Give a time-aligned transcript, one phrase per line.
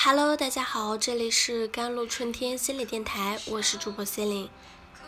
[0.00, 4.50] Hello，大家好，这里是甘露春天心理电台，我是主播 c e l i n e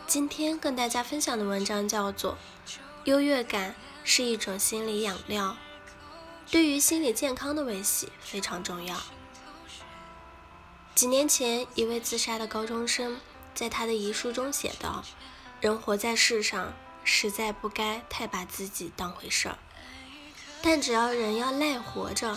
[0.09, 2.37] 今天跟大家分享的文章叫做
[3.05, 5.57] 《优越感是一种心理养料》，
[6.51, 8.97] 对于心理健康的维系非常重要。
[10.97, 13.21] 几年前，一位自杀的高中生
[13.55, 15.05] 在他的遗书中写道
[15.63, 16.73] ：“人活在世上，
[17.05, 19.57] 实在不该太把自己当回事儿，
[20.61, 22.37] 但只要人要赖活着。”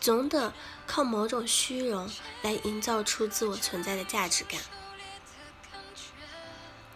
[0.00, 0.52] 总得
[0.86, 2.10] 靠某种虚荣
[2.42, 4.60] 来营造出自我存在的价值感。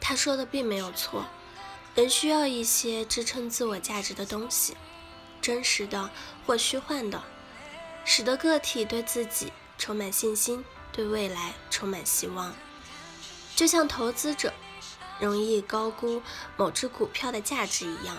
[0.01, 1.25] 他说的并没有错，
[1.95, 4.77] 人需要一些支撑自我价值的东西，
[5.41, 6.11] 真实的
[6.47, 7.23] 或虚幻的，
[8.05, 12.55] 使得个体对自己充满信心，对未来充满希望。
[13.55, 14.53] 就像投资者
[15.21, 16.23] 容易高估
[16.57, 18.17] 某只股票的价值一样。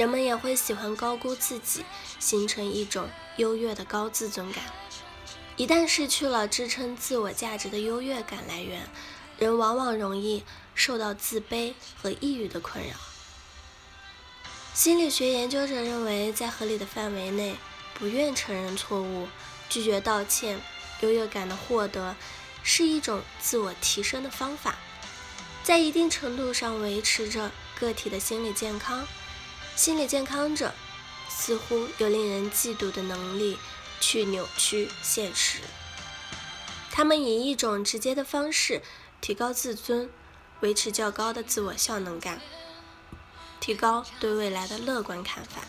[0.00, 1.84] 人们也会喜欢高估自己，
[2.18, 4.64] 形成一种优越的高自尊感。
[5.56, 8.88] 一旦失去了支撑自我价值的优越感来源，
[9.36, 10.42] 人往往容易
[10.74, 12.94] 受到自卑和抑郁的困扰。
[14.72, 17.56] 心理学研究者认为，在合理的范围内，
[17.92, 19.28] 不愿承认错误、
[19.68, 20.58] 拒绝道歉，
[21.00, 22.16] 优越感的获得
[22.62, 24.78] 是一种自我提升的方法，
[25.62, 29.06] 在一定程度上维持着个体的心理健康。
[29.76, 30.72] 心理健康者
[31.28, 33.58] 似乎有令人嫉妒的能力
[34.00, 35.60] 去扭曲现实。
[36.90, 38.82] 他们以一种直接的方式
[39.20, 40.10] 提高自尊，
[40.60, 42.40] 维持较高的自我效能感，
[43.58, 45.62] 提高对未来的乐观看法。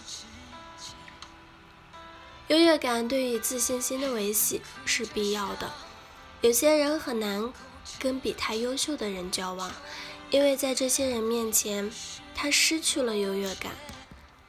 [2.47, 5.71] 优越感对于自信心的维系是必要的。
[6.41, 7.53] 有些人很难
[7.97, 9.71] 跟比他优秀的人交往，
[10.31, 11.91] 因为在这些人面前，
[12.33, 13.73] 他失去了优越感。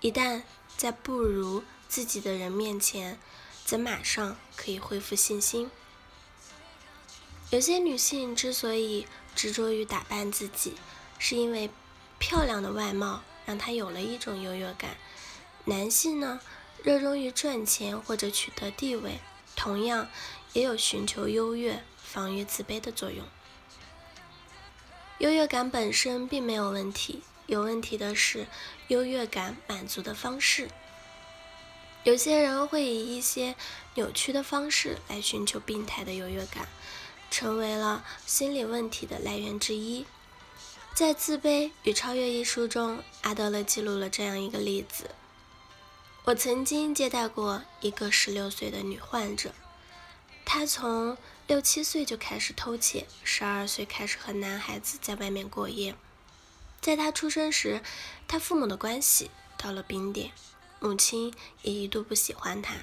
[0.00, 0.42] 一旦
[0.76, 3.18] 在不如自己的人面前，
[3.64, 5.68] 则马上可以恢复信心。
[7.50, 10.74] 有些女性之所以执着于打扮自己，
[11.18, 11.68] 是因为
[12.20, 14.96] 漂亮的外貌让她有了一种优越感。
[15.64, 16.40] 男性呢，
[16.84, 19.18] 热衷于赚钱或者取得地位，
[19.56, 20.08] 同样
[20.52, 23.26] 也有寻求优越、防御自卑的作用。
[25.22, 27.22] 优越感本身并没有问题。
[27.46, 28.48] 有问题的是
[28.88, 30.68] 优越感满足的方式。
[32.02, 33.54] 有些人会以一些
[33.94, 36.66] 扭曲的方式来寻求病态的优越感，
[37.30, 40.06] 成为了心理问题的来源之一。
[40.92, 45.10] 在《自卑与超越》一书中，阿德勒记录了这样一个例子：
[46.24, 49.52] 我曾经接待过一个十六岁的女患者，
[50.54, 55.94] 他从六七岁就开始偷窃，十二岁开始和男孩子在外面过夜。
[56.78, 57.80] 在他出生时，
[58.28, 60.30] 他父母的关系到了冰点，
[60.78, 62.74] 母亲也一度不喜欢他。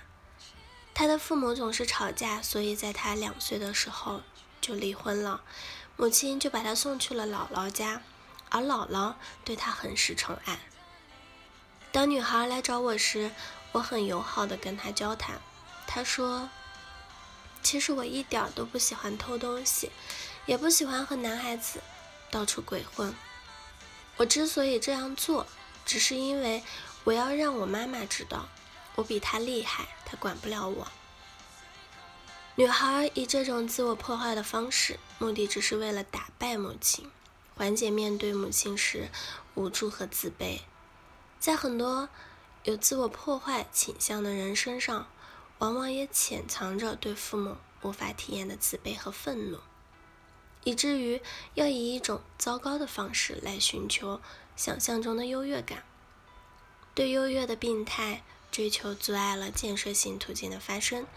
[0.96, 4.24] 他的父母总是吵架，所以在他两岁的时候
[4.59, 5.44] 就离婚了。
[5.96, 8.02] 母亲就把他送去了姥姥家，
[8.50, 9.13] 而姥姥
[9.46, 10.59] 对他很是宠爱。
[11.91, 13.29] 当女孩来找我时，
[13.74, 15.40] 我很友好的跟她交谈。
[15.85, 16.50] 她说
[17.69, 19.91] ：“其实我一点都不喜欢偷东西，
[20.47, 21.80] 也不喜欢和男孩子
[22.31, 23.13] 到处鬼混。”
[24.18, 25.46] 我之所以这样做，
[25.85, 26.63] 只是因为
[27.03, 28.50] 我要让我妈妈知道，
[28.96, 30.88] 我比她厉害，她管不了我。
[32.56, 37.12] 女孩以这种自我破坏的方式，目的只是为了打败母亲，
[37.56, 39.12] 缓解面对母亲时
[39.53, 40.62] 无助和自卑。
[41.40, 42.09] 在很多
[42.63, 45.08] 有自我破坏倾向的人身上，
[45.59, 49.59] 往往也潜藏着对父母无法体验的自卑和愤怒。
[50.66, 51.22] 以至于
[51.53, 54.20] 要以一种糟糕的方式来寻求
[54.58, 55.84] 想象中的优越感。
[56.94, 61.08] 对优越的病态追求阻碍了建设性途径的发生，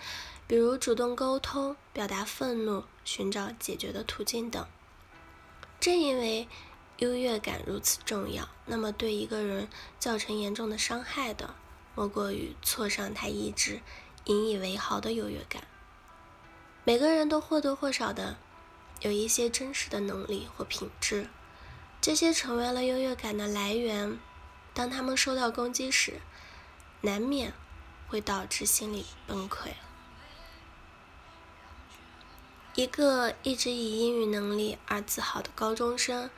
[0.47, 4.65] 比如主动沟通、表达愤怒、寻找解决的途径等。
[5.81, 6.47] 正因为
[6.99, 11.57] 优越感如此重要，那么对一个人造成严重的伤害的，
[11.97, 13.81] 莫过于挫伤他意志、
[14.25, 15.62] 引以为豪的优越感。
[16.85, 18.37] 每个人都或多或少的。
[19.00, 21.29] 有一些真实的能力或品质，
[22.00, 24.17] 这些成为了优越感的来源。
[24.73, 26.20] 当他们受到攻击时，
[27.00, 27.52] 难免
[28.06, 29.70] 会导致心理崩溃。
[32.76, 36.31] 一个一直以英语能力而自豪的高中生，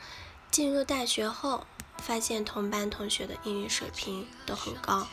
[0.51, 1.67] 进入大学后，
[1.99, 5.07] 发现同班同学的英语水平都很高，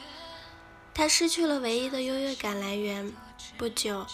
[0.93, 3.11] 他失去了唯一的优越感来源，
[3.57, 4.05] 不久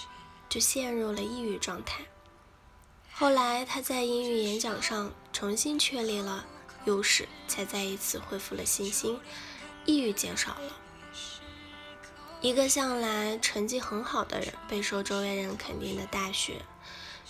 [0.47, 2.01] 就陷入了抑郁状态。
[3.12, 6.45] 后来，他在英语演讲上重新确立了
[6.85, 9.19] 优势，才再一次恢复了信心，
[9.85, 10.77] 抑郁减少了。
[12.39, 16.62] 一个向来成绩很好的人，备受周围人肯定的大学，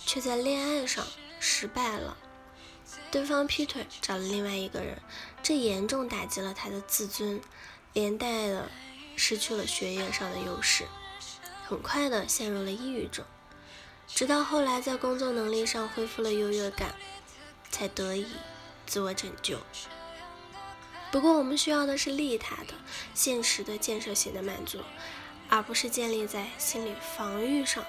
[0.04, 1.06] 却在恋爱上
[1.40, 2.18] 失败了。
[3.10, 5.00] 对方劈腿找了另外一个人，
[5.42, 7.40] 这严重打击了他的自尊，
[7.94, 8.70] 连带的
[9.18, 10.86] 失去了学业上的优势，
[11.66, 13.24] 很快的陷入了抑郁中。
[14.06, 16.94] 直到后来在工作能力上恢复了优越感，
[17.70, 18.26] 才得以
[18.86, 19.58] 自我拯救。
[21.10, 22.74] 不过，我们需要的是利他的、
[23.12, 24.78] 现实的、建设性的满足，
[25.48, 27.84] 而不是建立在心理防御上。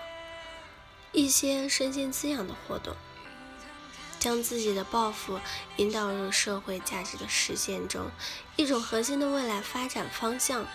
[1.11, 2.95] 一些身心滋养的活动，
[4.19, 5.39] 将自己的抱负
[5.77, 8.09] 引导入社会价值的实现中。
[8.55, 10.65] 一种核心的未来发展方向，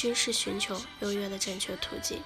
[0.00, 2.22] 均是寻求优越的正确途径。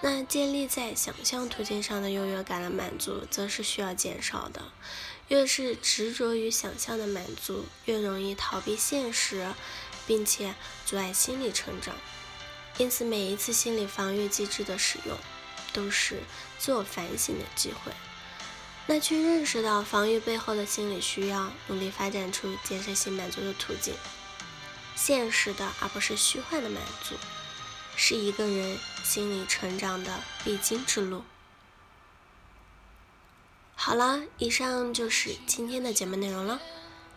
[0.00, 4.72] 那建立在想象途径上的优越感的满足，则是需要减少的。
[5.28, 9.54] 越是执着于想象的满足，越容易逃避现实，
[10.08, 11.94] 并且阻碍心理成长。
[12.78, 15.16] 因此，每一次心理防御机制的使用，
[15.72, 16.18] 都是
[16.58, 17.92] 自我反省的机会。
[18.88, 23.94] 那去认识到防御背后的心理需要，努力发展出建设性满足的途径，
[25.00, 27.14] 现实的而不是虚幻的满足。
[28.00, 31.24] 是一个人心理成长的必经之路。
[33.74, 36.60] 好了，以上就是今天的节目内容了。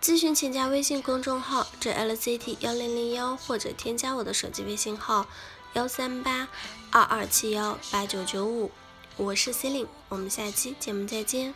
[0.01, 5.27] 咨询请加微信公众号 jlct 幺零零幺，或者添加我的手机微信号
[5.73, 6.47] 幺三八
[6.91, 8.71] 二二七幺八九九五。
[9.17, 11.53] 我是 c e l i n e 我们下期节目再见。